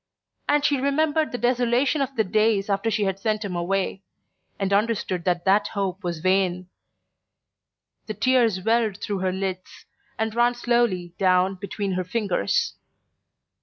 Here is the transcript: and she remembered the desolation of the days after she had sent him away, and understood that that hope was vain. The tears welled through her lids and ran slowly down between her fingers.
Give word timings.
and 0.49 0.65
she 0.65 0.77
remembered 0.79 1.31
the 1.31 1.37
desolation 1.37 2.01
of 2.01 2.15
the 2.15 2.23
days 2.23 2.71
after 2.71 2.89
she 2.89 3.03
had 3.03 3.19
sent 3.19 3.45
him 3.45 3.55
away, 3.55 4.01
and 4.57 4.73
understood 4.73 5.25
that 5.25 5.45
that 5.45 5.67
hope 5.67 6.03
was 6.03 6.21
vain. 6.21 6.67
The 8.07 8.15
tears 8.15 8.61
welled 8.61 8.97
through 8.97 9.19
her 9.19 9.31
lids 9.31 9.85
and 10.17 10.33
ran 10.33 10.55
slowly 10.55 11.13
down 11.19 11.53
between 11.53 11.91
her 11.91 12.03
fingers. 12.03 12.73